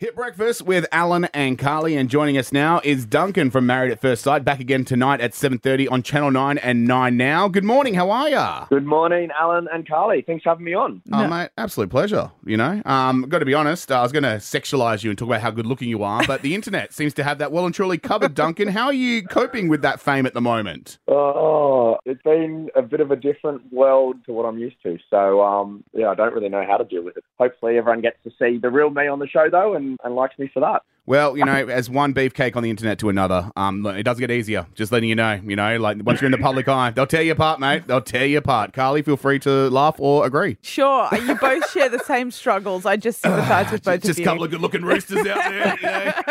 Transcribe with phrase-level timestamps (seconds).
[0.00, 4.00] Hit breakfast with Alan and Carly, and joining us now is Duncan from Married at
[4.00, 4.46] First Sight.
[4.46, 7.48] Back again tonight at seven thirty on Channel Nine and Nine Now.
[7.48, 7.92] Good morning.
[7.92, 8.64] How are ya?
[8.70, 10.22] Good morning, Alan and Carly.
[10.22, 11.02] Thanks for having me on.
[11.12, 12.32] Oh, mate, absolute pleasure.
[12.46, 13.92] You know, um, got to be honest.
[13.92, 16.40] I was going to sexualize you and talk about how good looking you are, but
[16.40, 18.34] the internet seems to have that well and truly covered.
[18.34, 20.98] Duncan, how are you coping with that fame at the moment?
[21.08, 24.96] Oh, it's been a bit of a different world to what I'm used to.
[25.10, 27.24] So, um, yeah, I don't really know how to deal with it.
[27.38, 30.38] Hopefully, everyone gets to see the real me on the show, though, and, and likes
[30.38, 30.82] me for that.
[31.06, 34.30] Well, you know, as one beefcake on the internet to another, um, it does get
[34.30, 34.66] easier.
[34.74, 37.22] Just letting you know, you know, like once you're in the public eye, they'll tear
[37.22, 37.88] you apart, mate.
[37.88, 38.72] They'll tear you apart.
[38.72, 40.56] Carly, feel free to laugh or agree.
[40.62, 42.86] Sure, you both share the same struggles.
[42.86, 44.08] I just sympathise with both of you.
[44.08, 45.76] Just a couple of good-looking roosters out there.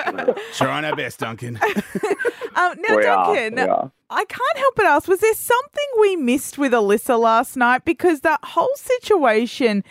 [0.05, 0.35] You know?
[0.54, 1.60] Trying our best, Duncan.
[2.55, 3.91] Um, now, We Duncan, are.
[4.10, 7.85] I can't help but ask: Was there something we missed with Alyssa last night?
[7.85, 9.84] Because that whole situation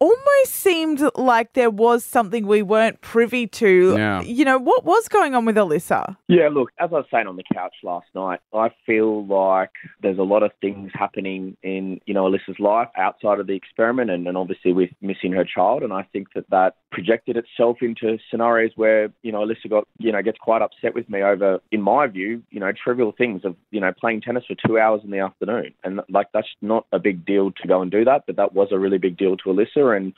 [0.00, 3.96] almost seemed like there was something we weren't privy to.
[3.96, 4.22] Yeah.
[4.22, 6.16] You know, what was going on with Alyssa?
[6.28, 9.70] Yeah, look, as I was saying on the couch last night, I feel like
[10.02, 14.10] there's a lot of things happening in, you know, Alyssa's life outside of the experiment
[14.10, 15.82] and, and obviously with missing her child.
[15.82, 20.12] And I think that that projected itself into scenarios where, you know, Alyssa got, you
[20.12, 23.56] know, gets quite upset with me over, in my view, you know, trivial things of,
[23.70, 25.74] you know, playing tennis for two hours in the afternoon.
[25.84, 28.68] And like, that's not a big deal to go and do that, but that was
[28.70, 29.87] a really big deal to Alyssa.
[29.94, 30.14] And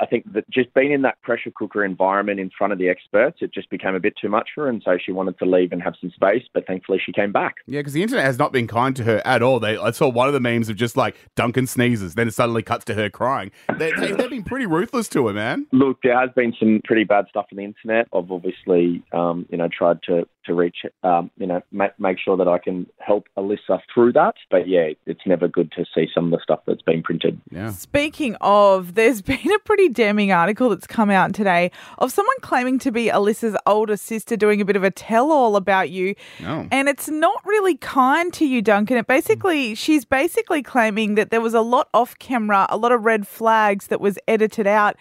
[0.00, 3.38] I think that just being in that pressure cooker environment in front of the experts,
[3.40, 4.70] it just became a bit too much for her.
[4.70, 7.56] And so she wanted to leave and have some space, but thankfully she came back.
[7.66, 9.60] Yeah, because the internet has not been kind to her at all.
[9.60, 12.62] They, I saw one of the memes of just like Duncan sneezes, then it suddenly
[12.62, 13.50] cuts to her crying.
[13.78, 15.66] They, they, they've been pretty ruthless to her, man.
[15.72, 18.08] Look, there has been some pretty bad stuff on the internet.
[18.14, 22.36] I've obviously, um, you know, tried to to reach, um, you know, make, make sure
[22.36, 24.34] that I can help Alyssa through that.
[24.50, 27.40] But yeah, it's never good to see some of the stuff that's been printed.
[27.50, 27.70] Yeah.
[27.70, 32.78] Speaking of, there's been a pretty damning article that's come out today of someone claiming
[32.80, 36.14] to be Alyssa's older sister doing a bit of a tell all about you.
[36.40, 36.68] No.
[36.70, 38.96] And it's not really kind to you, Duncan.
[38.96, 43.04] It basically, she's basically claiming that there was a lot off camera, a lot of
[43.04, 44.96] red flags that was edited out.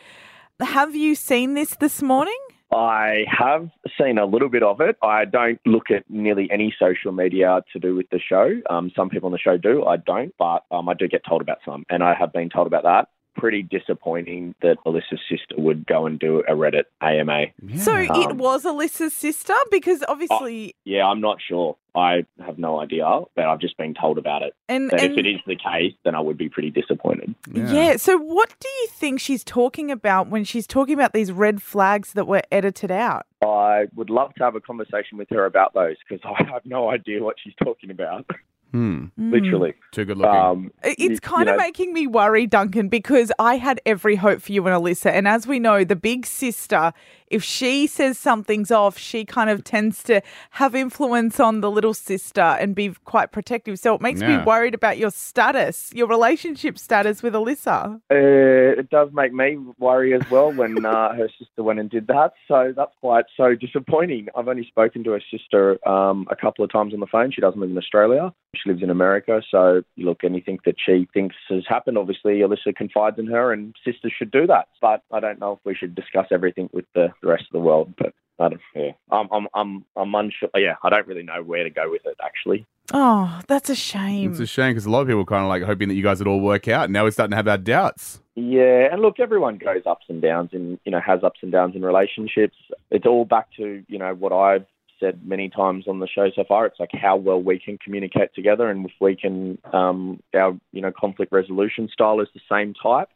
[0.59, 2.37] Have you seen this this morning?
[2.71, 3.69] I have
[3.99, 4.95] seen a little bit of it.
[5.01, 8.61] I don't look at nearly any social media to do with the show.
[8.69, 9.85] Um, some people on the show do.
[9.85, 12.67] I don't, but um, I do get told about some, and I have been told
[12.67, 13.07] about that.
[13.39, 17.45] Pretty disappointing that Alyssa's sister would go and do a Reddit AMA.
[17.77, 18.21] So Yeah.
[18.21, 21.77] it Um, was Alyssa's sister because obviously, Yeah, I'm not sure.
[21.95, 24.53] I have no idea, but I've just been told about it.
[24.67, 27.33] and, But and if it is the case, then I would be pretty disappointed.
[27.51, 27.95] yeah.
[27.95, 32.13] So what do you think she's talking about when she's talking about these red flags
[32.13, 33.25] that were edited out?
[33.41, 36.89] I would love to have a conversation with her about those because I have no
[36.89, 38.25] idea what she's talking about.
[38.71, 39.05] Hmm.
[39.17, 40.35] Literally, Too good looking.
[40.35, 44.15] um, It's you- kind you of know, making me worry, Duncan, because I had every
[44.15, 45.11] hope for you and Alyssa.
[45.11, 46.93] And as we know, the big sister,
[47.29, 51.93] if she says something's off, she kind of tends to have influence on the little
[51.93, 53.79] sister and be quite protective.
[53.79, 54.37] So it makes Yeah.
[54.39, 58.01] me worried about your status, your relationship status with Alyssa.
[58.11, 62.07] Uh, it does make me worry as well when uh, her sister went and did
[62.07, 62.33] that.
[62.47, 64.27] So that's quite so disappointing.
[64.35, 67.31] I've only spoken to her sister um, a couple of times on the phone.
[67.31, 68.33] She doesn't live in Australia.
[68.55, 69.41] She lives in America.
[69.51, 74.11] So look, anything that she thinks has happened, obviously Alyssa confides in her, and sisters
[74.17, 74.67] should do that.
[74.81, 77.59] But I don't know if we should discuss everything with the, the rest of the
[77.59, 77.93] world.
[77.97, 78.61] But I don't.
[78.75, 80.49] Yeah, I'm I'm I'm I'm unsure.
[80.55, 82.65] Yeah, I don't really know where to go with it actually.
[82.91, 84.31] Oh, that's a shame.
[84.31, 86.03] It's a shame because a lot of people were kind of like hoping that you
[86.03, 86.89] guys would all work out.
[86.89, 88.21] Now we're starting to have our doubts.
[88.35, 91.75] Yeah, and look, everyone goes ups and downs, and you know has ups and downs
[91.75, 92.55] in relationships.
[92.89, 94.65] It's all back to you know what I've
[94.99, 96.65] said many times on the show so far.
[96.65, 100.81] It's like how well we can communicate together, and if we can, um, our you
[100.81, 103.09] know conflict resolution style is the same type,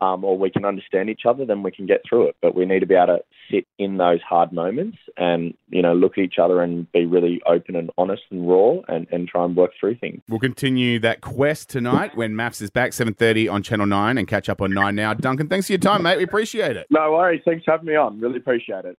[0.00, 2.36] um, or we can understand each other, then we can get through it.
[2.40, 5.94] But we need to be able to sit in those hard moments and you know
[5.94, 9.44] look at each other and be really open and honest and raw, and, and try
[9.44, 10.22] and work through things.
[10.28, 14.48] We'll continue that quest tonight when MAFS is back, 7.30 on Channel 9 and catch
[14.48, 15.14] up on 9 now.
[15.14, 16.18] Duncan, thanks for your time, mate.
[16.18, 16.86] We appreciate it.
[16.90, 17.42] No worries.
[17.44, 18.20] Thanks for having me on.
[18.20, 18.96] Really appreciate it.